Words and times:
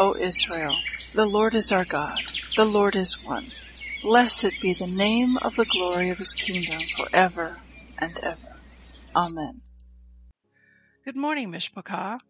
O 0.00 0.14
Israel, 0.14 0.76
the 1.12 1.26
Lord 1.26 1.56
is 1.56 1.72
our 1.72 1.84
God, 1.84 2.20
the 2.54 2.64
Lord 2.64 2.94
is 2.94 3.18
one. 3.24 3.50
Blessed 4.00 4.52
be 4.62 4.72
the 4.72 4.86
name 4.86 5.36
of 5.38 5.56
the 5.56 5.64
glory 5.64 6.08
of 6.10 6.18
his 6.18 6.34
kingdom 6.34 6.82
forever 6.96 7.58
and 8.00 8.16
ever. 8.18 8.60
Amen. 9.16 9.60
Good 11.04 11.16
morning, 11.16 11.50
Mishpachah. 11.50 12.20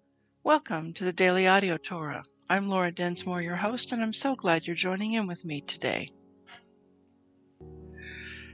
Welcome 0.42 0.94
to 0.94 1.04
the 1.04 1.12
Daily 1.12 1.46
Audio 1.46 1.76
Torah. 1.76 2.24
I'm 2.48 2.70
Laura 2.70 2.90
Densmore, 2.90 3.42
your 3.42 3.56
host, 3.56 3.92
and 3.92 4.02
I'm 4.02 4.14
so 4.14 4.34
glad 4.34 4.66
you're 4.66 4.74
joining 4.74 5.12
in 5.12 5.26
with 5.26 5.44
me 5.44 5.60
today. 5.60 6.10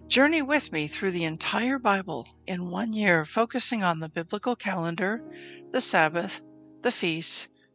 Journey 0.08 0.42
with 0.42 0.72
me 0.72 0.88
through 0.88 1.12
the 1.12 1.22
entire 1.22 1.78
Bible 1.78 2.26
in 2.48 2.68
one 2.68 2.92
year, 2.92 3.24
focusing 3.24 3.84
on 3.84 4.00
the 4.00 4.08
biblical 4.08 4.56
calendar, 4.56 5.22
the 5.72 5.80
Sabbath, 5.80 6.40
the 6.82 6.90
feasts, 6.90 7.46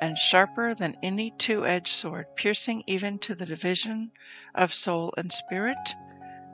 and 0.00 0.16
sharper 0.16 0.74
than 0.74 0.96
any 1.02 1.30
two-edged 1.38 1.92
sword, 1.92 2.26
piercing 2.36 2.82
even 2.86 3.18
to 3.18 3.34
the 3.34 3.46
division 3.46 4.10
of 4.54 4.72
soul 4.74 5.12
and 5.16 5.32
spirit, 5.32 5.94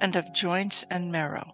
and 0.01 0.17
of 0.17 0.33
joints 0.33 0.85
and 0.91 1.13
marrow, 1.13 1.51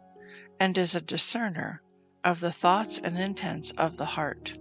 and 0.58 0.76
is 0.78 0.94
a 0.94 1.00
discerner 1.00 1.82
of 2.24 2.40
the 2.40 2.52
thoughts 2.52 2.98
and 2.98 3.18
intents 3.18 3.70
of 3.72 3.96
the 3.96 4.04
heart. 4.04 4.56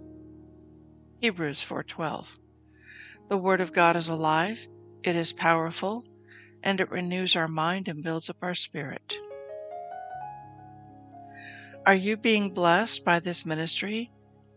Hebrews 1.20 1.62
4:12. 1.62 2.38
The 3.28 3.38
word 3.38 3.60
of 3.60 3.72
God 3.72 3.96
is 3.96 4.08
alive, 4.08 4.66
it 5.02 5.16
is 5.16 5.32
powerful, 5.32 6.04
and 6.62 6.80
it 6.80 6.90
renews 6.90 7.34
our 7.34 7.48
mind 7.48 7.88
and 7.88 8.02
builds 8.02 8.28
up 8.28 8.36
our 8.42 8.54
spirit. 8.54 9.16
Are 11.86 11.94
you 11.94 12.16
being 12.16 12.52
blessed 12.52 13.04
by 13.04 13.18
this 13.18 13.44
ministry? 13.44 14.12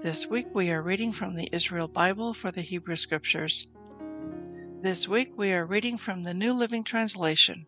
This 0.00 0.26
week 0.26 0.48
we 0.52 0.70
are 0.72 0.82
reading 0.82 1.12
from 1.12 1.36
the 1.36 1.48
Israel 1.52 1.86
Bible 1.86 2.34
for 2.34 2.50
the 2.50 2.62
Hebrew 2.62 2.96
Scriptures. 2.96 3.68
This 4.80 5.06
week 5.06 5.30
we 5.36 5.52
are 5.52 5.64
reading 5.66 5.96
from 5.96 6.24
the 6.24 6.34
New 6.34 6.54
Living 6.54 6.82
Translation 6.82 7.66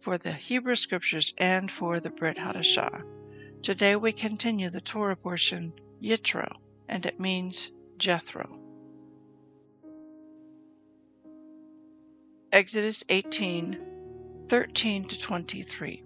for 0.00 0.18
the 0.18 0.32
Hebrew 0.32 0.74
Scriptures 0.74 1.34
and 1.38 1.70
for 1.70 2.00
the 2.00 2.10
Brit 2.10 2.38
Hadashah. 2.38 3.04
Today 3.62 3.94
we 3.94 4.12
continue 4.12 4.70
the 4.70 4.80
Torah 4.80 5.14
portion, 5.14 5.72
Yitro, 6.02 6.50
and 6.88 7.06
it 7.06 7.20
means 7.20 7.70
Jethro. 7.96 8.58
Exodus 12.50 13.04
18 13.08 13.78
13 14.48 15.04
to 15.04 15.18
23. 15.18 16.02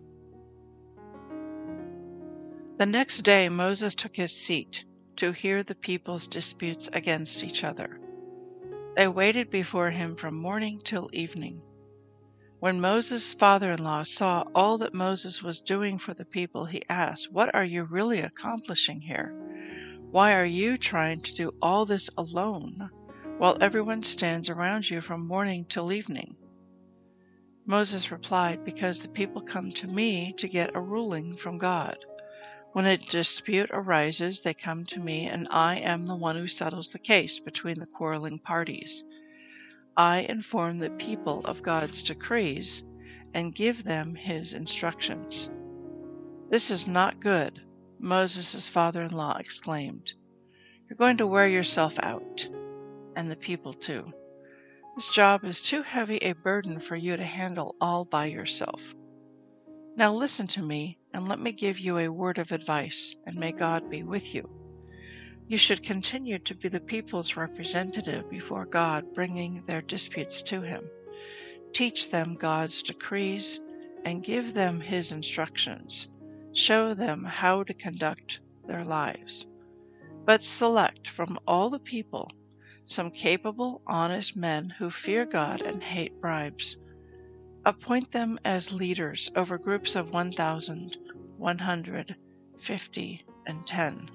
The 2.76 2.86
next 2.86 3.20
day 3.20 3.48
Moses 3.48 3.94
took 3.94 4.16
his 4.16 4.36
seat 4.36 4.84
to 5.16 5.32
hear 5.32 5.62
the 5.62 5.74
people's 5.74 6.26
disputes 6.26 6.88
against 6.92 7.44
each 7.44 7.64
other. 7.64 8.00
They 8.96 9.08
waited 9.08 9.50
before 9.50 9.90
him 9.90 10.16
from 10.16 10.34
morning 10.36 10.80
till 10.84 11.10
evening. 11.12 11.62
When 12.60 12.80
Moses' 12.80 13.34
father 13.34 13.72
in 13.72 13.82
law 13.82 14.04
saw 14.04 14.44
all 14.54 14.78
that 14.78 14.94
Moses 14.94 15.42
was 15.42 15.60
doing 15.60 15.98
for 15.98 16.14
the 16.14 16.24
people, 16.24 16.66
he 16.66 16.82
asked, 16.88 17.32
What 17.32 17.54
are 17.54 17.64
you 17.64 17.84
really 17.84 18.20
accomplishing 18.20 19.00
here? 19.00 19.34
Why 20.10 20.34
are 20.34 20.44
you 20.44 20.76
trying 20.76 21.22
to 21.22 21.34
do 21.34 21.52
all 21.62 21.86
this 21.86 22.10
alone, 22.16 22.90
while 23.38 23.56
everyone 23.60 24.02
stands 24.02 24.48
around 24.48 24.90
you 24.90 25.00
from 25.00 25.26
morning 25.26 25.64
till 25.64 25.90
evening? 25.90 26.36
Moses 27.64 28.10
replied, 28.10 28.64
Because 28.64 29.02
the 29.02 29.08
people 29.08 29.40
come 29.40 29.72
to 29.72 29.86
me 29.86 30.34
to 30.36 30.48
get 30.48 30.76
a 30.76 30.80
ruling 30.80 31.34
from 31.34 31.58
God. 31.58 31.96
When 32.72 32.86
a 32.86 32.96
dispute 32.96 33.68
arises, 33.70 34.40
they 34.40 34.54
come 34.54 34.84
to 34.84 34.98
me, 34.98 35.26
and 35.26 35.46
I 35.50 35.76
am 35.76 36.06
the 36.06 36.16
one 36.16 36.36
who 36.36 36.46
settles 36.46 36.88
the 36.88 36.98
case 36.98 37.38
between 37.38 37.78
the 37.78 37.86
quarreling 37.86 38.38
parties. 38.38 39.04
I 39.94 40.20
inform 40.20 40.78
the 40.78 40.90
people 40.90 41.42
of 41.44 41.62
God's 41.62 42.02
decrees 42.02 42.82
and 43.34 43.54
give 43.54 43.84
them 43.84 44.14
his 44.14 44.54
instructions. 44.54 45.50
This 46.48 46.70
is 46.70 46.86
not 46.86 47.20
good, 47.20 47.60
Moses' 47.98 48.68
father 48.68 49.02
in 49.02 49.12
law 49.12 49.36
exclaimed. 49.38 50.14
You're 50.88 50.96
going 50.96 51.18
to 51.18 51.26
wear 51.26 51.48
yourself 51.48 51.98
out, 52.02 52.48
and 53.16 53.30
the 53.30 53.36
people 53.36 53.74
too. 53.74 54.10
This 54.96 55.10
job 55.10 55.44
is 55.44 55.60
too 55.60 55.82
heavy 55.82 56.16
a 56.18 56.32
burden 56.32 56.78
for 56.78 56.96
you 56.96 57.18
to 57.18 57.24
handle 57.24 57.76
all 57.82 58.06
by 58.06 58.26
yourself. 58.26 58.94
Now 59.94 60.14
listen 60.14 60.46
to 60.48 60.62
me 60.62 60.98
and 61.12 61.28
let 61.28 61.38
me 61.38 61.52
give 61.52 61.78
you 61.78 61.98
a 61.98 62.08
word 62.08 62.38
of 62.38 62.52
advice, 62.52 63.14
and 63.26 63.36
may 63.36 63.52
God 63.52 63.90
be 63.90 64.02
with 64.02 64.34
you. 64.34 64.48
You 65.48 65.58
should 65.58 65.82
continue 65.82 66.38
to 66.38 66.54
be 66.54 66.68
the 66.68 66.80
people's 66.80 67.36
representative 67.36 68.30
before 68.30 68.64
God, 68.64 69.12
bringing 69.14 69.62
their 69.66 69.82
disputes 69.82 70.42
to 70.42 70.62
Him. 70.62 70.88
Teach 71.72 72.10
them 72.10 72.34
God's 72.34 72.82
decrees 72.82 73.60
and 74.04 74.24
give 74.24 74.54
them 74.54 74.80
His 74.80 75.12
instructions. 75.12 76.08
Show 76.54 76.94
them 76.94 77.24
how 77.24 77.62
to 77.64 77.74
conduct 77.74 78.40
their 78.66 78.84
lives. 78.84 79.46
But 80.24 80.42
select 80.42 81.08
from 81.08 81.38
all 81.46 81.70
the 81.70 81.80
people 81.80 82.30
some 82.84 83.10
capable, 83.10 83.80
honest 83.86 84.36
men 84.36 84.70
who 84.78 84.90
fear 84.90 85.24
God 85.24 85.62
and 85.62 85.82
hate 85.82 86.20
bribes. 86.20 86.76
Appoint 87.64 88.10
them 88.10 88.38
as 88.44 88.72
leaders 88.72 89.30
over 89.36 89.56
groups 89.56 89.94
of 89.94 90.10
1,000, 90.10 90.96
100, 91.42 92.14
50, 92.56 93.26
and 93.48 93.66
10. 93.66 94.10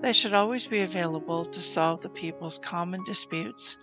They 0.00 0.12
should 0.12 0.34
always 0.34 0.66
be 0.66 0.80
available 0.80 1.46
to 1.46 1.60
solve 1.62 2.00
the 2.00 2.10
people's 2.10 2.58
common 2.58 3.04
disputes, 3.04 3.78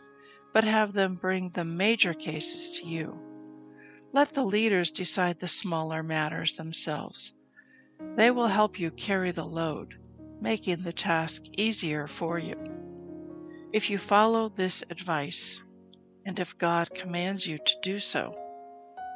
but 0.54 0.66
have 0.66 0.92
them 0.92 1.16
bring 1.16 1.50
the 1.50 1.63
major 1.63 2.13
cases 2.13 2.78
to 2.78 2.86
you. 2.86 3.18
Let 4.12 4.31
the 4.31 4.44
leaders 4.44 4.92
decide 4.92 5.40
the 5.40 5.48
smaller 5.48 6.04
matters 6.04 6.56
themselves. 6.56 7.34
They 8.18 8.30
will 8.30 8.48
help 8.48 8.78
you 8.78 8.92
carry 8.92 9.31
the 9.31 9.46
load, 9.46 9.96
making 10.42 10.84
the 10.84 10.92
task 10.92 11.44
easier 11.57 12.07
for 12.07 12.38
you. 12.38 12.57
If 13.72 13.89
you 13.89 13.98
follow 13.98 14.50
this 14.50 14.84
advice, 14.89 15.63
and 16.25 16.38
if 16.38 16.57
God 16.57 16.94
commands 16.94 17.48
you 17.48 17.57
to 17.57 17.75
do 17.81 18.00
so, 18.00 18.38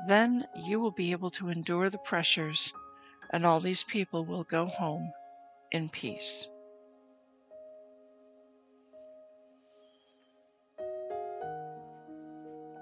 then 0.08 0.46
you 0.56 0.80
will 0.80 0.92
be 0.92 1.12
able 1.12 1.30
to 1.32 1.50
endure 1.50 1.90
the 1.90 1.98
pressures, 1.98 2.72
and 3.38 3.46
all 3.46 3.60
these 3.60 3.84
people 3.84 4.26
will 4.26 4.44
go 4.46 4.66
home 4.66 5.14
in 5.72 5.88
peace. 5.90 6.48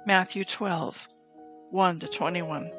Matthew 0.05 0.45
12, 0.45 1.09
1 1.71 1.99
to 1.99 2.07
21. 2.07 2.71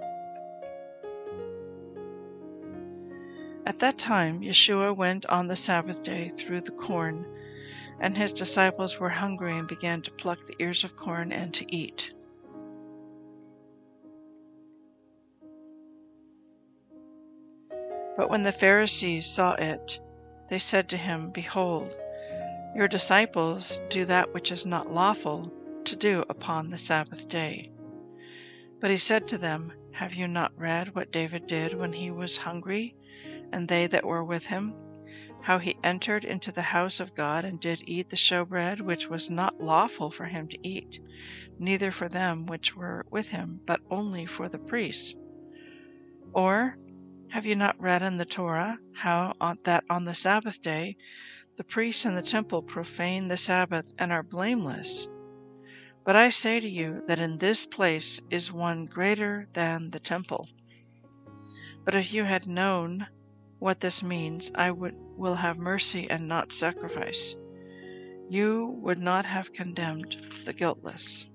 At 3.66 3.78
that 3.80 3.98
time, 3.98 4.40
Yeshua 4.40 4.96
went 4.96 5.26
on 5.26 5.48
the 5.48 5.54
Sabbath 5.54 6.02
day 6.02 6.30
through 6.34 6.62
the 6.62 6.70
corn, 6.70 7.26
and 8.00 8.16
his 8.16 8.32
disciples 8.32 8.98
were 8.98 9.10
hungry 9.10 9.54
and 9.54 9.68
began 9.68 10.00
to 10.00 10.10
pluck 10.12 10.46
the 10.46 10.56
ears 10.60 10.82
of 10.82 10.96
corn 10.96 11.30
and 11.30 11.52
to 11.52 11.70
eat. 11.70 12.14
But 18.16 18.30
when 18.30 18.44
the 18.44 18.52
Pharisees 18.52 19.26
saw 19.26 19.52
it, 19.56 20.00
they 20.48 20.58
said 20.58 20.88
to 20.88 20.96
him, 20.96 21.30
Behold, 21.30 21.94
your 22.74 22.88
disciples 22.88 23.78
do 23.90 24.06
that 24.06 24.32
which 24.32 24.50
is 24.50 24.64
not 24.64 24.90
lawful 24.90 25.52
to 25.84 25.94
do 25.96 26.24
upon 26.28 26.70
the 26.70 26.78
Sabbath 26.78 27.28
day. 27.28 27.70
But 28.80 28.90
he 28.90 28.96
said 28.96 29.28
to 29.28 29.38
them, 29.38 29.72
Have 29.92 30.14
you 30.14 30.28
not 30.28 30.56
read 30.58 30.94
what 30.94 31.12
David 31.12 31.46
did 31.46 31.74
when 31.74 31.92
he 31.92 32.10
was 32.10 32.38
hungry, 32.38 32.96
and 33.52 33.68
they 33.68 33.86
that 33.86 34.04
were 34.06 34.24
with 34.24 34.46
him? 34.46 34.74
How 35.42 35.58
he 35.58 35.76
entered 35.84 36.24
into 36.24 36.50
the 36.50 36.62
house 36.62 37.00
of 37.00 37.14
God 37.14 37.44
and 37.44 37.60
did 37.60 37.82
eat 37.86 38.08
the 38.08 38.16
showbread 38.16 38.80
which 38.80 39.08
was 39.08 39.28
not 39.28 39.60
lawful 39.60 40.10
for 40.10 40.24
him 40.24 40.48
to 40.48 40.58
eat, 40.66 41.00
neither 41.58 41.90
for 41.90 42.08
them 42.08 42.46
which 42.46 42.74
were 42.74 43.04
with 43.10 43.28
him, 43.28 43.60
but 43.66 43.80
only 43.90 44.24
for 44.24 44.48
the 44.48 44.58
priests. 44.58 45.14
Or 46.32 46.78
have 47.30 47.46
you 47.46 47.54
not 47.54 47.80
read 47.80 48.02
in 48.02 48.18
the 48.18 48.24
Torah 48.24 48.78
how 48.94 49.34
on, 49.40 49.58
that 49.64 49.84
on 49.90 50.04
the 50.04 50.14
Sabbath 50.14 50.60
day 50.60 50.96
the 51.56 51.64
priests 51.64 52.04
in 52.04 52.14
the 52.14 52.22
temple 52.22 52.62
profane 52.62 53.28
the 53.28 53.36
Sabbath 53.36 53.92
and 53.98 54.12
are 54.12 54.22
blameless? 54.22 55.08
But 56.04 56.16
I 56.16 56.28
say 56.28 56.60
to 56.60 56.68
you 56.68 57.02
that 57.08 57.18
in 57.18 57.38
this 57.38 57.66
place 57.66 58.20
is 58.30 58.52
one 58.52 58.86
greater 58.86 59.48
than 59.54 59.90
the 59.90 59.98
temple. 59.98 60.48
But 61.84 61.94
if 61.94 62.12
you 62.12 62.24
had 62.24 62.46
known 62.46 63.06
what 63.58 63.80
this 63.80 64.02
means, 64.02 64.50
I 64.54 64.70
would, 64.70 64.94
will 65.16 65.34
have 65.34 65.58
mercy 65.58 66.08
and 66.08 66.28
not 66.28 66.52
sacrifice, 66.52 67.34
you 68.28 68.78
would 68.82 68.98
not 68.98 69.24
have 69.24 69.52
condemned 69.52 70.16
the 70.44 70.52
guiltless. 70.52 71.26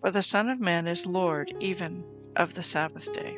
For 0.00 0.10
the 0.10 0.22
Son 0.22 0.48
of 0.48 0.60
Man 0.60 0.86
is 0.86 1.06
Lord 1.06 1.54
even 1.60 2.04
of 2.38 2.54
the 2.54 2.62
Sabbath 2.62 3.12
day. 3.12 3.36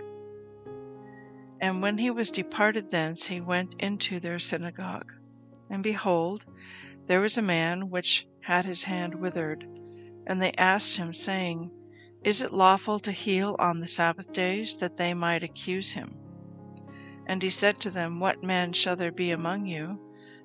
And 1.61 1.83
when 1.83 1.99
he 1.99 2.11
was 2.11 2.31
departed 2.31 2.91
thence, 2.91 3.27
he 3.27 3.41
went 3.41 3.75
into 3.79 4.21
their 4.21 4.39
synagogue. 4.39 5.13
And 5.69 5.83
behold, 5.83 6.47
there 7.07 7.21
was 7.21 7.37
a 7.37 7.43
man 7.43 7.91
which 7.91 8.27
had 8.43 8.65
his 8.65 8.85
hand 8.85 9.15
withered. 9.15 9.67
And 10.27 10.41
they 10.41 10.53
asked 10.53 10.97
him, 10.97 11.13
saying, 11.13 11.71
Is 12.23 12.41
it 12.41 12.53
lawful 12.53 13.01
to 13.01 13.13
heal 13.13 13.57
on 13.59 13.81
the 13.81 13.89
Sabbath 13.89 14.33
days? 14.33 14.77
That 14.77 14.97
they 14.97 15.13
might 15.13 15.43
accuse 15.43 15.93
him. 15.93 16.17
And 17.27 17.43
he 17.43 17.51
said 17.51 17.81
to 17.81 17.91
them, 17.91 18.21
What 18.21 18.43
man 18.43 18.73
shall 18.73 18.97
there 18.97 19.13
be 19.13 19.31
among 19.31 19.67
you 19.67 19.99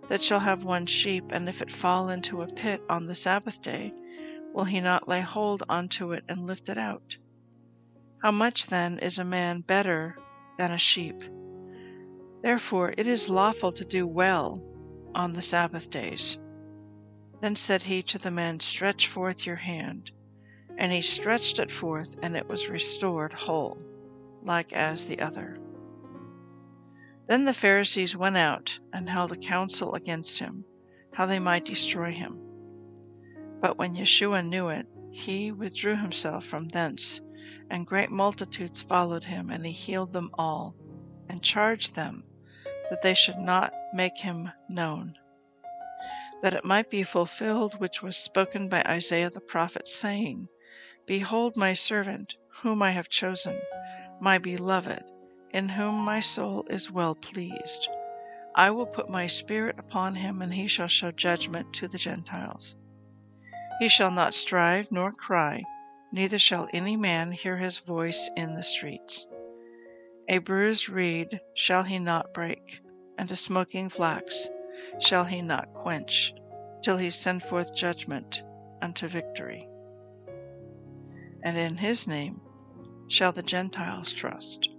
that 0.07 0.23
shall 0.23 0.39
have 0.39 0.63
one 0.63 0.85
sheep, 0.85 1.25
and 1.29 1.49
if 1.49 1.61
it 1.61 1.71
fall 1.71 2.09
into 2.09 2.41
a 2.41 2.47
pit 2.47 2.81
on 2.89 3.07
the 3.07 3.15
Sabbath 3.15 3.61
day, 3.61 3.93
will 4.53 4.65
he 4.65 4.79
not 4.79 5.07
lay 5.07 5.21
hold 5.21 5.63
onto 5.67 6.11
it 6.13 6.23
and 6.27 6.45
lift 6.45 6.69
it 6.69 6.77
out? 6.77 7.17
How 8.25 8.31
much 8.31 8.65
then 8.65 8.97
is 8.97 9.19
a 9.19 9.23
man 9.23 9.61
better 9.61 10.17
than 10.57 10.71
a 10.71 10.79
sheep? 10.79 11.23
Therefore 12.41 12.91
it 12.97 13.05
is 13.05 13.29
lawful 13.29 13.71
to 13.73 13.85
do 13.85 14.07
well 14.07 14.63
on 15.13 15.33
the 15.33 15.43
Sabbath 15.43 15.91
days. 15.91 16.39
Then 17.41 17.55
said 17.55 17.83
he 17.83 18.01
to 18.01 18.17
the 18.17 18.31
man, 18.31 18.61
Stretch 18.61 19.07
forth 19.07 19.45
your 19.45 19.57
hand. 19.57 20.09
And 20.75 20.91
he 20.91 21.03
stretched 21.03 21.59
it 21.59 21.69
forth, 21.69 22.15
and 22.23 22.35
it 22.35 22.49
was 22.49 22.67
restored 22.67 23.31
whole, 23.31 23.77
like 24.41 24.73
as 24.73 25.05
the 25.05 25.19
other. 25.19 25.59
Then 27.27 27.45
the 27.45 27.53
Pharisees 27.53 28.17
went 28.17 28.37
out 28.37 28.79
and 28.91 29.07
held 29.07 29.33
a 29.33 29.37
council 29.37 29.93
against 29.93 30.39
him, 30.39 30.65
how 31.13 31.27
they 31.27 31.37
might 31.37 31.63
destroy 31.63 32.11
him. 32.11 32.41
But 33.61 33.77
when 33.77 33.95
Yeshua 33.95 34.43
knew 34.43 34.69
it, 34.69 34.87
he 35.11 35.51
withdrew 35.51 35.97
himself 35.97 36.43
from 36.43 36.69
thence, 36.69 37.21
and 37.69 37.87
great 37.87 38.11
multitudes 38.11 38.81
followed 38.81 39.25
him, 39.25 39.49
and 39.49 39.65
he 39.65 39.71
healed 39.71 40.13
them 40.13 40.29
all, 40.35 40.75
and 41.29 41.41
charged 41.43 41.95
them 41.95 42.23
that 42.89 43.01
they 43.01 43.13
should 43.13 43.37
not 43.37 43.73
make 43.93 44.17
him 44.19 44.51
known 44.69 45.15
that 46.45 46.53
it 46.53 46.63
might 46.63 46.91
be 46.91 47.01
fulfilled 47.01 47.79
which 47.79 48.03
was 48.03 48.15
spoken 48.15 48.69
by 48.69 48.83
Isaiah 48.83 49.31
the 49.31 49.41
prophet, 49.41 49.87
saying, 49.87 50.47
Behold 51.07 51.57
my 51.57 51.73
servant, 51.73 52.35
whom 52.61 52.83
I 52.83 52.91
have 52.91 53.09
chosen, 53.09 53.59
my 54.19 54.37
beloved, 54.37 55.03
in 55.51 55.69
whom 55.69 55.95
my 55.95 56.19
soul 56.19 56.63
is 56.69 56.91
well 56.91 57.15
pleased. 57.15 57.89
I 58.55 58.69
will 58.69 58.85
put 58.85 59.09
my 59.09 59.25
spirit 59.25 59.79
upon 59.79 60.13
him, 60.13 60.41
and 60.41 60.53
he 60.53 60.67
shall 60.67 60.87
show 60.87 61.11
judgment 61.11 61.73
to 61.73 61.87
the 61.87 61.97
Gentiles. 61.97 62.75
He 63.79 63.89
shall 63.89 64.11
not 64.11 64.35
strive 64.35 64.91
nor 64.91 65.11
cry, 65.11 65.63
neither 66.15 66.39
shall 66.39 66.69
any 66.71 66.95
man 66.95 67.29
hear 67.29 67.57
his 67.57 67.77
voice 67.79 68.29
in 68.37 68.55
the 68.55 68.63
streets. 68.63 69.27
A 70.29 70.37
bruised 70.37 70.87
reed 70.87 71.41
shall 71.55 71.83
he 71.83 71.99
not 71.99 72.33
break, 72.33 72.79
and 73.17 73.29
a 73.29 73.35
smoking 73.35 73.89
flax 73.89 74.47
shall 74.99 75.25
he 75.25 75.41
not 75.41 75.73
quench, 75.73 76.33
till 76.81 76.95
he 76.95 77.09
send 77.09 77.43
forth 77.43 77.75
judgment 77.75 78.43
unto 78.81 79.09
victory. 79.09 79.67
And 81.43 81.57
in 81.57 81.75
his 81.75 82.07
name 82.07 82.39
shall 83.09 83.33
the 83.33 83.43
Gentiles 83.43 84.13
trust. 84.13 84.69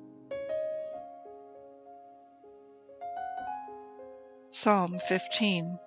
Psalm 4.48 4.98
15 5.06 5.78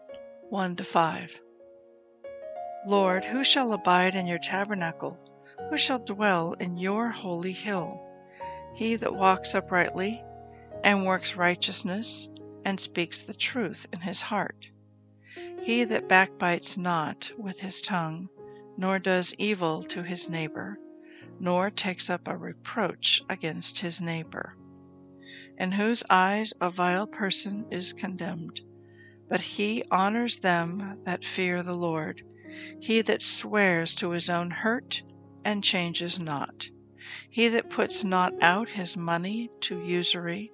1 0.44 0.76
5 0.76 1.40
Lord, 2.86 3.26
who 3.26 3.44
shall 3.44 3.74
abide 3.74 4.14
in 4.14 4.28
your 4.28 4.38
tabernacle? 4.38 5.18
Who 5.70 5.78
shall 5.78 6.00
dwell 6.00 6.54
in 6.54 6.78
your 6.78 7.10
holy 7.10 7.52
hill? 7.52 8.02
He 8.74 8.96
that 8.96 9.14
walks 9.14 9.54
uprightly 9.54 10.24
and 10.84 11.06
works 11.06 11.36
righteousness 11.36 12.28
and 12.66 12.80
speaks 12.80 13.22
the 13.22 13.36
truth 13.36 13.86
in 13.94 14.00
his 14.00 14.24
heart. 14.24 14.72
He 15.62 15.84
that 15.84 16.08
backbites 16.10 16.76
not 16.76 17.32
with 17.38 17.60
his 17.60 17.82
tongue, 17.82 18.30
nor 18.78 18.98
does 18.98 19.36
evil 19.38 19.84
to 19.84 20.02
his 20.02 20.28
neighbor, 20.28 20.80
nor 21.40 21.70
takes 21.70 22.10
up 22.10 22.28
a 22.28 22.36
reproach 22.36 23.22
against 23.30 23.78
his 23.82 24.02
neighbor, 24.02 24.58
in 25.60 25.74
whose 25.74 26.04
eyes 26.10 26.52
a 26.60 26.72
vile 26.72 27.06
person 27.06 27.68
is 27.70 27.94
condemned. 27.94 28.62
But 29.30 29.42
he 29.42 29.84
honors 29.92 30.40
them 30.40 31.00
that 31.04 31.24
fear 31.24 31.62
the 31.62 31.76
Lord. 31.78 32.24
He 32.80 33.04
that 33.04 33.22
swears 33.22 33.94
to 33.96 34.10
his 34.10 34.32
own 34.32 34.50
hurt 34.50 35.04
and 35.50 35.64
changes 35.64 36.20
not. 36.20 36.70
He 37.32 37.48
that 37.48 37.72
puts 37.72 38.04
not 38.04 38.34
out 38.40 38.70
his 38.70 38.96
money 38.96 39.50
to 39.62 39.84
usury, 39.84 40.52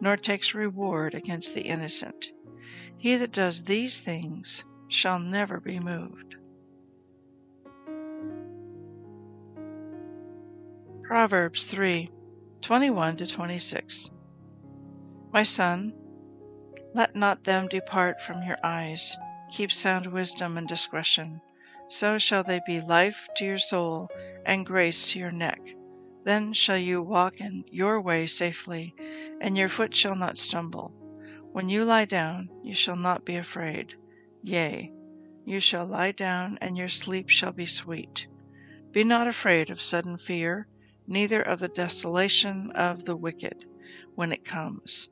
nor 0.00 0.16
takes 0.16 0.54
reward 0.54 1.14
against 1.14 1.52
the 1.52 1.60
innocent. 1.60 2.30
He 2.96 3.16
that 3.16 3.32
does 3.32 3.64
these 3.64 4.00
things 4.00 4.64
shall 4.88 5.18
never 5.18 5.60
be 5.60 5.78
moved. 5.78 6.36
Proverbs 11.02 11.66
3 11.66 12.10
21 12.62 13.16
to 13.18 13.26
26. 13.26 14.10
My 15.34 15.42
son, 15.42 15.92
let 16.94 17.14
not 17.14 17.44
them 17.44 17.68
depart 17.68 18.22
from 18.22 18.42
your 18.42 18.56
eyes. 18.64 19.14
Keep 19.52 19.70
sound 19.70 20.06
wisdom 20.06 20.56
and 20.56 20.66
discretion. 20.66 21.42
So 21.92 22.18
shall 22.18 22.44
they 22.44 22.60
be 22.64 22.80
life 22.80 23.26
to 23.36 23.44
your 23.44 23.58
soul 23.58 24.08
and 24.46 24.64
grace 24.64 25.10
to 25.10 25.18
your 25.18 25.32
neck. 25.32 25.60
Then 26.24 26.52
shall 26.52 26.78
you 26.78 27.02
walk 27.02 27.40
in 27.40 27.64
your 27.68 28.00
way 28.00 28.28
safely, 28.28 28.94
and 29.40 29.56
your 29.56 29.68
foot 29.68 29.96
shall 29.96 30.14
not 30.14 30.38
stumble. 30.38 30.94
When 31.50 31.68
you 31.68 31.84
lie 31.84 32.04
down, 32.04 32.48
you 32.62 32.74
shall 32.74 32.94
not 32.94 33.24
be 33.24 33.34
afraid. 33.34 33.94
Yea, 34.40 34.92
you 35.44 35.58
shall 35.58 35.84
lie 35.84 36.12
down, 36.12 36.58
and 36.60 36.76
your 36.76 36.88
sleep 36.88 37.28
shall 37.28 37.50
be 37.50 37.66
sweet. 37.66 38.28
Be 38.92 39.02
not 39.02 39.26
afraid 39.26 39.68
of 39.68 39.82
sudden 39.82 40.16
fear, 40.16 40.68
neither 41.08 41.42
of 41.42 41.58
the 41.58 41.68
desolation 41.68 42.70
of 42.76 43.04
the 43.04 43.16
wicked 43.16 43.64
when 44.14 44.30
it 44.30 44.44
comes. 44.44 45.08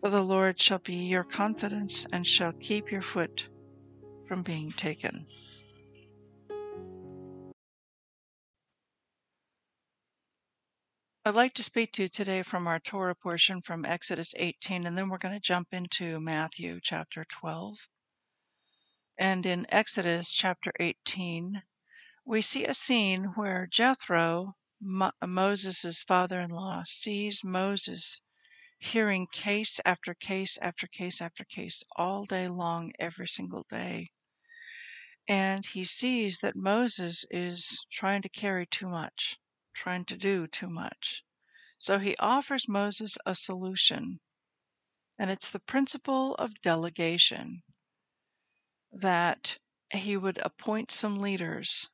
For 0.00 0.10
the 0.10 0.22
Lord 0.22 0.60
shall 0.60 0.78
be 0.78 0.94
your 0.94 1.24
confidence, 1.24 2.06
and 2.12 2.24
shall 2.24 2.52
keep 2.52 2.92
your 2.92 3.02
foot 3.02 3.48
from 4.28 4.42
being 4.42 4.70
taken. 4.70 5.26
I'd 11.26 11.34
like 11.34 11.54
to 11.54 11.62
speak 11.62 11.92
to 11.92 12.02
you 12.02 12.08
today 12.10 12.42
from 12.42 12.66
our 12.66 12.78
Torah 12.78 13.14
portion 13.14 13.62
from 13.62 13.86
Exodus 13.86 14.34
18, 14.36 14.86
and 14.86 14.98
then 14.98 15.08
we're 15.08 15.16
going 15.16 15.32
to 15.32 15.40
jump 15.40 15.68
into 15.72 16.20
Matthew 16.20 16.80
chapter 16.82 17.24
12. 17.24 17.88
And 19.16 19.46
in 19.46 19.64
Exodus 19.70 20.34
chapter 20.34 20.70
18, 20.78 21.62
we 22.26 22.42
see 22.42 22.66
a 22.66 22.74
scene 22.74 23.32
where 23.36 23.66
Jethro, 23.66 24.56
Mo- 24.82 25.12
Moses' 25.26 26.02
father 26.02 26.42
in 26.42 26.50
law, 26.50 26.82
sees 26.84 27.42
Moses 27.42 28.20
hearing 28.78 29.26
case 29.26 29.80
after 29.86 30.12
case 30.12 30.58
after 30.58 30.86
case 30.86 31.22
after 31.22 31.44
case 31.44 31.82
all 31.96 32.26
day 32.26 32.48
long, 32.48 32.92
every 32.98 33.28
single 33.28 33.64
day. 33.70 34.10
And 35.26 35.64
he 35.64 35.86
sees 35.86 36.40
that 36.40 36.54
Moses 36.54 37.24
is 37.30 37.86
trying 37.90 38.20
to 38.20 38.28
carry 38.28 38.66
too 38.66 38.90
much, 38.90 39.38
trying 39.74 40.04
to 40.06 40.16
do 40.16 40.46
too 40.46 40.68
much. 40.68 41.24
So 41.78 41.98
he 41.98 42.16
offers 42.18 42.68
Moses 42.68 43.18
a 43.26 43.34
solution, 43.34 44.20
and 45.18 45.30
it's 45.30 45.50
the 45.50 45.60
principle 45.60 46.34
of 46.36 46.62
delegation 46.62 47.62
that 48.92 49.58
he 49.92 50.16
would 50.16 50.38
appoint 50.38 50.90
some 50.90 51.18
leaders, 51.18 51.90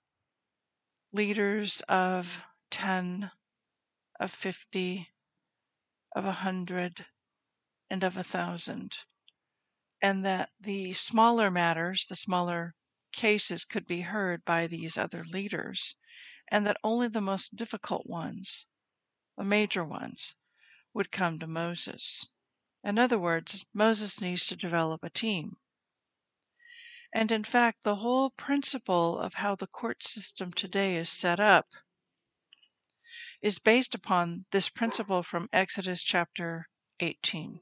leaders 1.13 1.81
of 1.89 2.45
10, 2.71 3.31
of 4.21 4.31
50, 4.31 5.09
of 6.15 6.25
a 6.25 6.29
100, 6.29 7.07
and 7.91 8.05
of 8.05 8.17
a 8.17 8.21
1,000, 8.21 8.97
and 10.03 10.25
that 10.25 10.51
the 10.61 10.93
smaller 10.93 11.51
matters, 11.51 12.07
the 12.07 12.17
smaller 12.17 12.75
cases 13.13 13.65
could 13.65 13.87
be 13.87 14.03
heard 14.03 14.45
by 14.45 14.67
these 14.67 14.97
other 14.97 15.25
leaders, 15.25 15.97
and 16.51 16.67
that 16.67 16.77
only 16.83 17.09
the 17.09 17.21
most 17.21 17.55
difficult 17.55 18.07
ones, 18.07 18.67
the 19.37 19.45
major 19.45 19.85
ones, 19.85 20.35
would 20.93 21.13
come 21.13 21.39
to 21.39 21.47
Moses. 21.47 22.27
In 22.83 22.99
other 22.99 23.19
words, 23.19 23.65
Moses 23.73 24.21
needs 24.21 24.47
to 24.47 24.57
develop 24.57 25.05
a 25.05 25.11
team. 25.11 25.57
And 27.13 27.31
in 27.31 27.45
fact, 27.45 27.83
the 27.83 27.97
whole 27.97 28.31
principle 28.31 29.19
of 29.19 29.35
how 29.35 29.55
the 29.55 29.67
court 29.67 30.03
system 30.03 30.53
today 30.53 30.97
is 30.97 31.11
set 31.11 31.41
up 31.41 31.67
is 33.43 33.59
based 33.59 33.95
upon 33.95 34.45
this 34.51 34.69
principle 34.69 35.23
from 35.23 35.49
Exodus 35.53 36.03
chapter 36.03 36.69
18. 37.01 37.61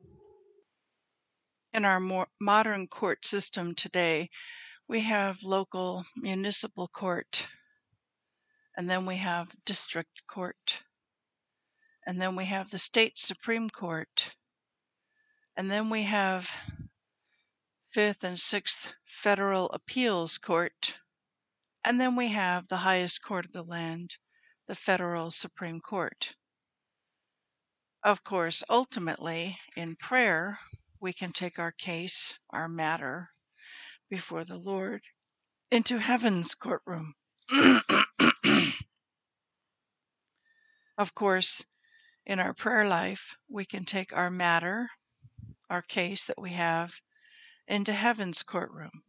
In 1.72 1.84
our 1.84 2.00
more 2.00 2.28
modern 2.40 2.88
court 2.88 3.24
system 3.24 3.74
today, 3.74 4.30
we 4.88 5.00
have 5.00 5.42
local 5.42 6.04
municipal 6.16 6.88
court, 6.88 7.48
and 8.78 8.88
then 8.88 9.04
we 9.04 9.16
have 9.16 9.56
district 9.64 10.24
court, 10.28 10.84
and 12.06 12.20
then 12.20 12.36
we 12.36 12.44
have 12.44 12.70
the 12.70 12.78
state 12.78 13.18
supreme 13.18 13.68
court, 13.68 14.36
and 15.56 15.68
then 15.68 15.90
we 15.90 16.04
have 16.04 16.48
Fifth 17.90 18.22
and 18.22 18.38
Sixth 18.38 18.94
Federal 19.04 19.68
Appeals 19.70 20.38
Court, 20.38 21.00
and 21.82 22.00
then 22.00 22.14
we 22.14 22.28
have 22.28 22.68
the 22.68 22.76
highest 22.76 23.20
court 23.20 23.46
of 23.46 23.52
the 23.52 23.64
land, 23.64 24.16
the 24.68 24.76
Federal 24.76 25.32
Supreme 25.32 25.80
Court. 25.80 26.36
Of 28.04 28.22
course, 28.22 28.62
ultimately, 28.70 29.58
in 29.74 29.96
prayer, 29.96 30.60
we 31.00 31.12
can 31.12 31.32
take 31.32 31.58
our 31.58 31.72
case, 31.72 32.38
our 32.50 32.68
matter, 32.68 33.30
before 34.08 34.44
the 34.44 34.56
Lord 34.56 35.02
into 35.68 35.98
heaven's 35.98 36.54
courtroom. 36.54 37.14
of 40.98 41.14
course, 41.14 41.64
in 42.26 42.40
our 42.40 42.52
prayer 42.52 42.86
life, 42.86 43.36
we 43.48 43.64
can 43.64 43.84
take 43.84 44.12
our 44.12 44.28
matter, 44.28 44.90
our 45.70 45.80
case 45.80 46.24
that 46.24 46.40
we 46.40 46.50
have, 46.50 47.00
into 47.68 47.92
heaven's 47.92 48.42
courtroom 48.42 49.04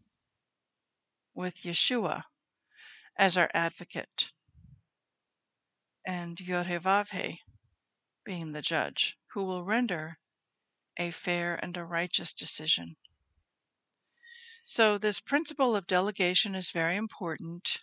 with 1.33 1.63
Yeshua 1.63 2.23
as 3.17 3.35
our 3.35 3.49
advocate 3.53 4.31
and 6.05 6.37
Yorevavhe 6.37 7.39
being 8.23 8.51
the 8.51 8.61
judge 8.61 9.17
who 9.33 9.43
will 9.43 9.63
render 9.63 10.19
a 10.97 11.09
fair 11.09 11.55
and 11.55 11.75
a 11.75 11.83
righteous 11.83 12.33
decision. 12.33 12.95
So, 14.63 14.99
this 14.99 15.19
principle 15.19 15.75
of 15.75 15.87
delegation 15.87 16.53
is 16.53 16.69
very 16.69 16.95
important. 16.95 17.81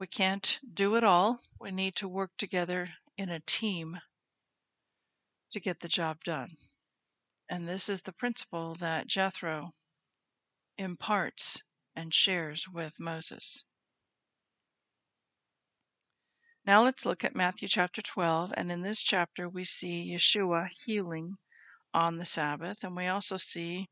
We 0.00 0.06
can't 0.06 0.58
do 0.72 0.96
it 0.96 1.04
all. 1.04 1.42
We 1.60 1.70
need 1.70 1.94
to 1.96 2.08
work 2.08 2.30
together 2.38 2.88
in 3.18 3.28
a 3.28 3.40
team 3.40 3.98
to 5.52 5.60
get 5.60 5.80
the 5.80 5.88
job 5.88 6.24
done. 6.24 6.56
And 7.50 7.68
this 7.68 7.86
is 7.90 8.00
the 8.00 8.12
principle 8.14 8.74
that 8.76 9.08
Jethro 9.08 9.72
imparts 10.78 11.62
and 11.94 12.14
shares 12.14 12.66
with 12.66 12.98
Moses. 12.98 13.64
Now 16.64 16.82
let's 16.82 17.04
look 17.04 17.22
at 17.22 17.36
Matthew 17.36 17.68
chapter 17.68 18.00
12. 18.00 18.54
And 18.56 18.72
in 18.72 18.80
this 18.80 19.02
chapter, 19.02 19.50
we 19.50 19.64
see 19.64 20.14
Yeshua 20.14 20.68
healing 20.86 21.36
on 21.92 22.16
the 22.16 22.24
Sabbath. 22.24 22.84
And 22.84 22.96
we 22.96 23.06
also 23.06 23.36
see 23.36 23.90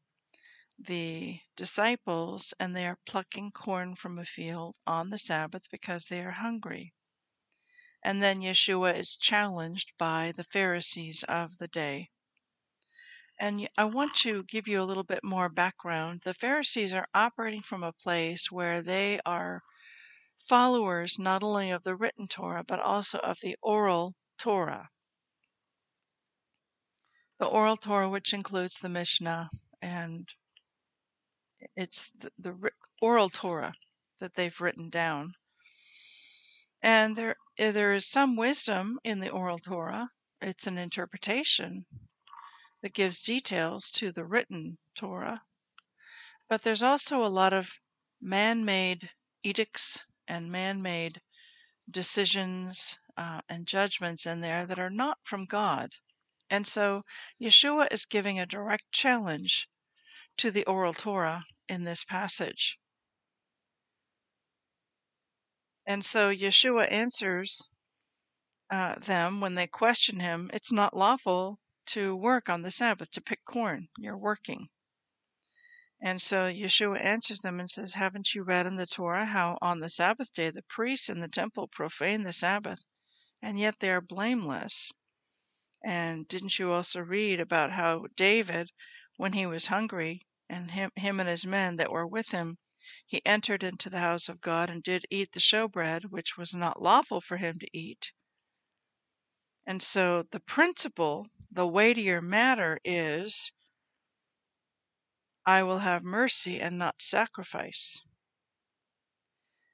the 0.78 1.40
disciples, 1.56 2.54
and 2.60 2.74
they 2.74 2.86
are 2.86 2.98
plucking 3.06 3.50
corn 3.50 3.96
from 3.96 4.18
a 4.18 4.24
field 4.24 4.76
on 4.86 5.10
the 5.10 5.18
Sabbath 5.18 5.68
because 5.70 6.04
they 6.04 6.22
are 6.22 6.32
hungry. 6.32 6.94
And 8.02 8.22
then 8.22 8.40
Yeshua 8.40 8.96
is 8.96 9.16
challenged 9.16 9.92
by 9.98 10.32
the 10.32 10.44
Pharisees 10.44 11.24
of 11.24 11.58
the 11.58 11.68
day. 11.68 12.10
And 13.40 13.68
I 13.76 13.84
want 13.84 14.14
to 14.16 14.44
give 14.44 14.66
you 14.68 14.80
a 14.80 14.84
little 14.84 15.04
bit 15.04 15.24
more 15.24 15.48
background. 15.48 16.22
The 16.22 16.34
Pharisees 16.34 16.92
are 16.92 17.08
operating 17.14 17.62
from 17.62 17.82
a 17.82 17.92
place 17.92 18.50
where 18.50 18.80
they 18.80 19.20
are 19.26 19.62
followers 20.48 21.18
not 21.18 21.42
only 21.42 21.70
of 21.70 21.82
the 21.82 21.96
written 21.96 22.28
Torah, 22.28 22.64
but 22.64 22.80
also 22.80 23.18
of 23.18 23.38
the 23.42 23.56
oral 23.62 24.14
Torah. 24.38 24.90
The 27.38 27.46
oral 27.46 27.76
Torah, 27.76 28.08
which 28.08 28.32
includes 28.32 28.78
the 28.78 28.88
Mishnah, 28.88 29.50
and 29.80 30.28
it's 31.76 32.10
the, 32.12 32.30
the 32.38 32.70
oral 33.00 33.28
Torah 33.28 33.74
that 34.18 34.34
they've 34.34 34.60
written 34.60 34.90
down. 34.90 35.34
And 36.82 37.16
there, 37.16 37.36
there 37.56 37.94
is 37.94 38.06
some 38.06 38.36
wisdom 38.36 38.98
in 39.02 39.20
the 39.20 39.30
oral 39.30 39.58
Torah. 39.58 40.10
It's 40.40 40.66
an 40.66 40.78
interpretation 40.78 41.86
that 42.82 42.94
gives 42.94 43.22
details 43.22 43.90
to 43.92 44.12
the 44.12 44.24
written 44.24 44.78
Torah. 44.94 45.42
But 46.48 46.62
there's 46.62 46.82
also 46.82 47.24
a 47.24 47.26
lot 47.26 47.52
of 47.52 47.80
man 48.20 48.64
made 48.64 49.10
edicts 49.42 50.04
and 50.26 50.52
man 50.52 50.80
made 50.82 51.20
decisions 51.90 52.98
uh, 53.16 53.40
and 53.48 53.66
judgments 53.66 54.26
in 54.26 54.40
there 54.40 54.64
that 54.64 54.78
are 54.78 54.90
not 54.90 55.18
from 55.24 55.44
God. 55.44 55.90
And 56.50 56.66
so 56.66 57.02
Yeshua 57.40 57.92
is 57.92 58.06
giving 58.06 58.38
a 58.38 58.46
direct 58.46 58.92
challenge 58.92 59.68
to 60.38 60.50
the 60.50 60.64
oral 60.64 60.94
Torah 60.94 61.46
in 61.68 61.84
this 61.84 62.04
passage. 62.04 62.78
And 65.86 66.04
so 66.04 66.30
Yeshua 66.30 66.90
answers 66.90 67.70
uh, 68.70 68.96
them 68.96 69.40
when 69.40 69.54
they 69.54 69.66
question 69.66 70.20
him 70.20 70.50
it's 70.52 70.70
not 70.70 70.96
lawful 70.96 71.60
to 71.86 72.14
work 72.14 72.48
on 72.48 72.62
the 72.62 72.70
Sabbath, 72.70 73.10
to 73.12 73.20
pick 73.20 73.44
corn. 73.44 73.88
You're 73.96 74.18
working. 74.18 74.68
And 76.00 76.22
so 76.22 76.46
Yeshua 76.46 77.02
answers 77.02 77.40
them 77.40 77.58
and 77.58 77.68
says, 77.68 77.94
Haven't 77.94 78.34
you 78.34 78.44
read 78.44 78.66
in 78.66 78.76
the 78.76 78.86
Torah 78.86 79.24
how 79.24 79.58
on 79.60 79.80
the 79.80 79.90
Sabbath 79.90 80.32
day 80.32 80.50
the 80.50 80.62
priests 80.62 81.08
in 81.08 81.20
the 81.20 81.28
temple 81.28 81.66
profane 81.66 82.22
the 82.22 82.32
Sabbath, 82.32 82.84
and 83.42 83.58
yet 83.58 83.80
they 83.80 83.90
are 83.90 84.00
blameless? 84.00 84.92
And 85.84 86.28
didn't 86.28 86.58
you 86.58 86.70
also 86.70 87.00
read 87.00 87.40
about 87.40 87.72
how 87.72 88.06
David, 88.14 88.70
when 89.16 89.32
he 89.32 89.46
was 89.46 89.66
hungry, 89.66 90.27
and 90.48 90.70
him, 90.70 90.90
him 90.96 91.20
and 91.20 91.28
his 91.28 91.44
men 91.44 91.76
that 91.76 91.90
were 91.90 92.06
with 92.06 92.30
him, 92.30 92.58
he 93.06 93.24
entered 93.26 93.62
into 93.62 93.90
the 93.90 94.00
house 94.00 94.28
of 94.28 94.40
God 94.40 94.70
and 94.70 94.82
did 94.82 95.04
eat 95.10 95.32
the 95.32 95.40
showbread, 95.40 96.06
which 96.10 96.36
was 96.36 96.54
not 96.54 96.82
lawful 96.82 97.20
for 97.20 97.36
him 97.36 97.58
to 97.58 97.68
eat? 97.72 98.12
And 99.66 99.82
so 99.82 100.22
the 100.22 100.40
principle 100.40 101.26
the 101.50 101.66
weightier 101.66 102.20
matter 102.22 102.78
is 102.84 103.52
I 105.44 105.62
will 105.62 105.78
have 105.78 106.02
mercy 106.02 106.60
and 106.60 106.78
not 106.78 107.00
sacrifice. 107.00 108.00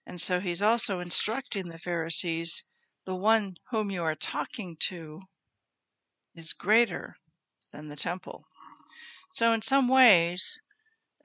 And 0.07 0.21
so 0.21 0.41
he's 0.41 0.63
also 0.63 1.01
instructing 1.01 1.69
the 1.69 1.79
Pharisees 1.79 2.65
the 3.05 3.17
one 3.17 3.57
whom 3.71 3.91
you 3.91 4.03
are 4.03 4.15
talking 4.15 4.77
to 4.81 5.21
is 6.35 6.53
greater 6.53 7.17
than 7.73 7.89
the 7.89 7.97
temple. 7.97 8.47
So, 9.35 9.53
in 9.53 9.63
some 9.63 9.89
ways, 9.89 10.63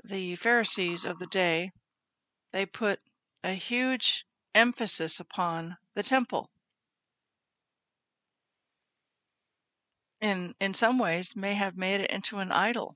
the 0.03 0.35
Pharisees 0.35 1.05
of 1.05 1.19
the 1.19 1.27
day 1.27 1.71
they 2.51 2.65
put 2.65 2.99
a 3.43 3.53
huge 3.53 4.25
emphasis 4.55 5.19
upon 5.19 5.77
the 5.93 6.01
temple. 6.01 6.49
in 10.19 10.55
in 10.59 10.73
some 10.73 10.97
ways 10.97 11.35
may 11.35 11.53
have 11.53 11.77
made 11.77 12.01
it 12.01 12.09
into 12.09 12.39
an 12.39 12.51
idol. 12.51 12.95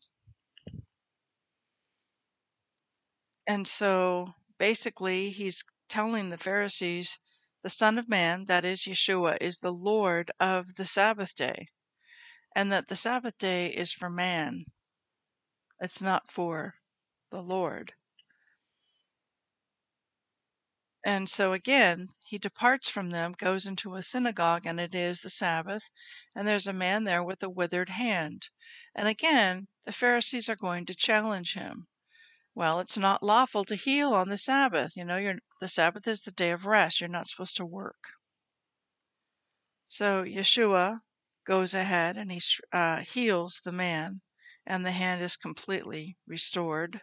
And 3.45 3.67
so 3.67 4.33
basically 4.57 5.29
he's 5.29 5.63
telling 5.87 6.31
the 6.31 6.39
Pharisees, 6.39 7.19
the 7.61 7.69
Son 7.69 7.99
of 7.99 8.09
Man, 8.09 8.45
that 8.45 8.65
is 8.65 8.81
Yeshua, 8.81 9.37
is 9.39 9.59
the 9.59 9.71
Lord 9.71 10.31
of 10.39 10.73
the 10.73 10.85
Sabbath 10.85 11.35
day, 11.35 11.67
and 12.55 12.71
that 12.71 12.87
the 12.87 12.95
Sabbath 12.95 13.37
day 13.37 13.67
is 13.67 13.91
for 13.91 14.09
man. 14.09 14.65
It's 15.83 16.01
not 16.01 16.31
for 16.31 16.75
the 17.29 17.41
Lord. 17.41 17.93
And 21.03 21.29
so 21.29 21.51
again, 21.51 22.07
he 22.25 22.37
departs 22.37 22.87
from 22.87 23.09
them, 23.09 23.33
goes 23.33 23.67
into 23.67 23.95
a 23.95 24.01
synagogue, 24.01 24.65
and 24.65 24.79
it 24.79 24.95
is 24.95 25.19
the 25.19 25.29
Sabbath, 25.29 25.89
and 26.33 26.47
there's 26.47 26.67
a 26.67 26.71
man 26.71 27.03
there 27.03 27.21
with 27.21 27.43
a 27.43 27.49
withered 27.49 27.89
hand. 27.89 28.47
And 28.95 29.09
again, 29.09 29.67
the 29.83 29.91
Pharisees 29.91 30.47
are 30.47 30.55
going 30.55 30.85
to 30.85 30.95
challenge 30.95 31.55
him. 31.55 31.87
Well, 32.55 32.79
it's 32.79 32.97
not 32.97 33.21
lawful 33.21 33.65
to 33.65 33.75
heal 33.75 34.13
on 34.13 34.29
the 34.29 34.37
Sabbath. 34.37 34.95
You 34.95 35.03
know, 35.03 35.37
the 35.59 35.67
Sabbath 35.67 36.07
is 36.07 36.21
the 36.21 36.31
day 36.31 36.51
of 36.51 36.65
rest. 36.65 37.01
You're 37.01 37.09
not 37.09 37.27
supposed 37.27 37.57
to 37.57 37.65
work. 37.65 38.13
So 39.83 40.23
Yeshua 40.23 41.01
goes 41.43 41.73
ahead 41.73 42.15
and 42.17 42.31
he 42.31 42.41
uh, 42.71 43.01
heals 43.01 43.59
the 43.65 43.73
man, 43.73 44.21
and 44.65 44.85
the 44.85 44.91
hand 44.91 45.21
is 45.21 45.35
completely 45.35 46.17
restored. 46.27 47.01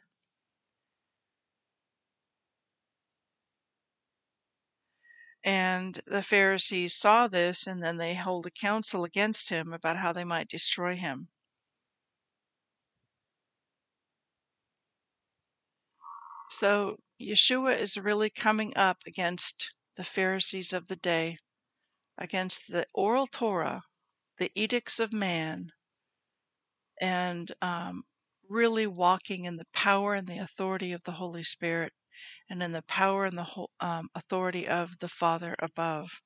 And 5.44 6.00
the 6.06 6.22
Pharisees 6.22 6.94
saw 6.94 7.26
this, 7.26 7.66
and 7.66 7.82
then 7.82 7.96
they 7.96 8.14
hold 8.14 8.46
a 8.46 8.50
council 8.50 9.04
against 9.04 9.48
him 9.48 9.72
about 9.72 9.96
how 9.96 10.12
they 10.12 10.24
might 10.24 10.48
destroy 10.48 10.96
him. 10.96 11.28
So 16.48 16.98
Yeshua 17.20 17.78
is 17.78 17.96
really 17.96 18.28
coming 18.28 18.76
up 18.76 18.98
against 19.06 19.72
the 19.96 20.04
Pharisees 20.04 20.72
of 20.72 20.88
the 20.88 20.96
day, 20.96 21.38
against 22.18 22.70
the 22.70 22.86
oral 22.92 23.26
Torah, 23.26 23.82
the 24.38 24.50
edicts 24.54 24.98
of 24.98 25.12
man, 25.12 25.72
and 27.00 27.50
um, 27.62 28.04
really 28.48 28.86
walking 28.86 29.44
in 29.46 29.56
the 29.56 29.66
power 29.72 30.14
and 30.14 30.26
the 30.26 30.38
authority 30.38 30.92
of 30.92 31.02
the 31.04 31.12
Holy 31.12 31.42
Spirit 31.42 31.92
and 32.48 32.62
in 32.62 32.72
the 32.72 32.82
power 32.82 33.24
and 33.24 33.38
the 33.38 33.66
um, 33.80 34.08
authority 34.14 34.68
of 34.68 34.98
the 34.98 35.08
Father 35.08 35.56
above. 35.58 36.20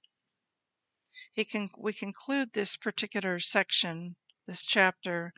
He 1.32 1.44
can, 1.44 1.70
we 1.78 1.92
conclude 1.92 2.52
this 2.52 2.76
particular 2.76 3.38
section, 3.38 4.16
this 4.46 4.66
chapter, 4.66 5.32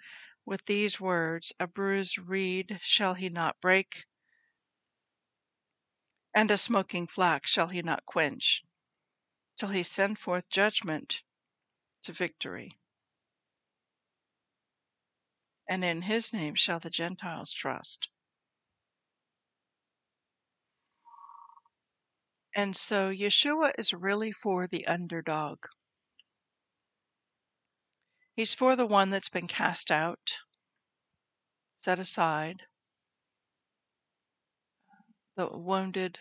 with 0.45 0.65
these 0.67 1.01
words 1.01 1.53
A 1.59 1.67
bruised 1.67 2.19
reed 2.19 2.79
shall 2.81 3.15
he 3.15 3.29
not 3.29 3.61
break, 3.61 4.05
and 6.35 6.51
a 6.51 6.57
smoking 6.57 7.07
flax 7.07 7.51
shall 7.51 7.69
he 7.69 7.83
not 7.83 8.07
quench, 8.07 8.63
till 9.57 9.71
he 9.71 9.83
send 9.83 10.19
forth 10.19 10.49
judgment 10.49 11.23
to 12.03 12.13
victory. 12.13 12.79
And 15.69 15.85
in 15.85 16.03
his 16.03 16.33
name 16.33 16.55
shall 16.55 16.79
the 16.79 16.91
Gentiles 16.91 17.53
trust. 17.53 18.09
And 22.55 22.75
so 22.75 23.11
Yeshua 23.11 23.73
is 23.79 23.93
really 23.93 24.33
for 24.33 24.67
the 24.67 24.87
underdog. 24.87 25.67
He's 28.35 28.55
for 28.55 28.77
the 28.77 28.87
one 28.87 29.11
that's 29.11 29.29
been 29.29 29.47
cast 29.47 29.91
out, 29.91 30.39
set 31.75 31.99
aside, 31.99 32.63
the 35.37 35.49
wounded, 35.49 36.19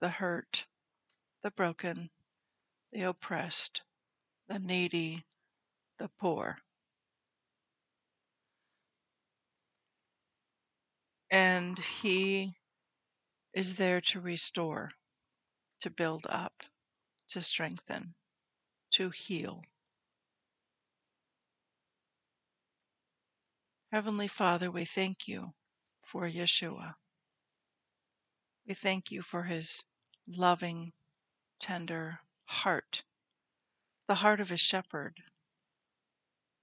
the 0.00 0.08
hurt, 0.08 0.66
the 1.42 1.50
broken, 1.50 2.10
the 2.92 3.02
oppressed, 3.02 3.82
the 4.48 4.58
needy, 4.58 5.26
the 5.98 6.08
poor. 6.08 6.58
And 11.32 11.78
he 11.78 12.52
is 13.54 13.76
there 13.76 14.02
to 14.02 14.20
restore 14.20 14.90
to 15.80 15.88
build 15.88 16.26
up, 16.28 16.62
to 17.28 17.40
strengthen, 17.40 18.14
to 18.90 19.08
heal. 19.08 19.62
Heavenly 23.90 24.28
Father, 24.28 24.70
we 24.70 24.84
thank 24.84 25.26
you 25.26 25.54
for 26.04 26.28
Yeshua. 26.28 26.96
We 28.66 28.74
thank 28.74 29.10
you 29.10 29.22
for 29.22 29.44
his 29.44 29.84
loving, 30.26 30.92
tender 31.58 32.20
heart, 32.44 33.04
the 34.06 34.16
heart 34.16 34.40
of 34.40 34.52
a 34.52 34.58
shepherd, 34.58 35.22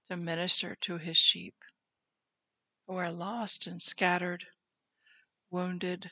to 0.04 0.16
minister 0.16 0.76
to 0.82 0.98
his 0.98 1.16
sheep 1.16 1.56
who 2.86 2.96
are 2.96 3.12
lost 3.12 3.66
and 3.66 3.80
scattered, 3.82 4.46
wounded, 5.50 6.10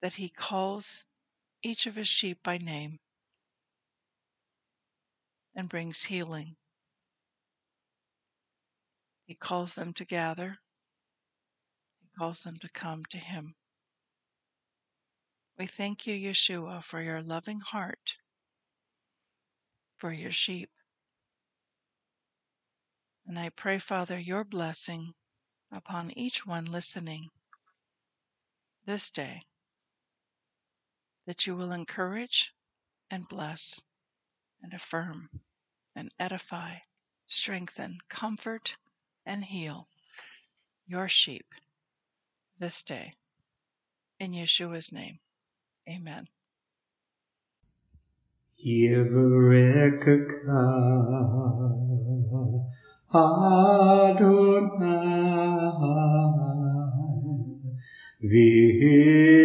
that 0.00 0.14
he 0.14 0.28
calls 0.28 1.04
each 1.62 1.86
of 1.86 1.96
his 1.96 2.08
sheep 2.08 2.38
by 2.42 2.58
name 2.58 2.98
and 5.54 5.68
brings 5.68 6.04
healing. 6.04 6.56
He 9.24 9.34
calls 9.34 9.74
them 9.74 9.92
to 9.94 10.04
gather. 10.04 10.58
He 12.00 12.08
calls 12.18 12.42
them 12.42 12.58
to 12.60 12.68
come 12.68 13.04
to 13.10 13.18
him. 13.18 13.54
We 15.58 15.66
thank 15.66 16.06
you, 16.06 16.14
Yeshua, 16.14 16.82
for 16.82 17.00
your 17.00 17.22
loving 17.22 17.60
heart 17.60 18.16
for 20.02 20.12
your 20.12 20.32
sheep. 20.32 20.68
And 23.24 23.38
I 23.38 23.50
pray, 23.50 23.78
Father, 23.78 24.18
your 24.18 24.42
blessing 24.42 25.14
upon 25.72 26.10
each 26.16 26.46
one 26.46 26.64
listening 26.66 27.30
this 28.84 29.08
day 29.10 29.42
that 31.26 31.46
you 31.46 31.56
will 31.56 31.72
encourage 31.72 32.52
and 33.10 33.28
bless 33.28 33.80
and 34.62 34.72
affirm 34.72 35.28
and 35.94 36.10
edify, 36.18 36.74
strengthen, 37.26 37.98
comfort, 38.08 38.76
and 39.24 39.44
heal 39.44 39.88
your 40.86 41.08
sheep 41.08 41.46
this 42.58 42.82
day. 42.82 43.12
In 44.18 44.32
Yeshua's 44.32 44.92
name, 44.92 45.18
amen. 45.88 46.28
Adonai 53.14 54.72
Vish 58.22 59.42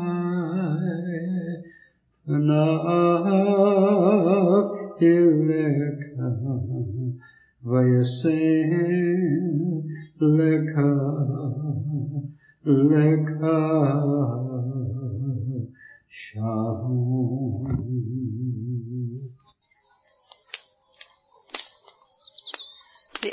Panav 2.22 3.10
Ileka 5.02 6.30
Vayasen 7.66 8.70
Leka 10.20 10.90
Leka 12.64 13.58
Shalom 16.08 17.99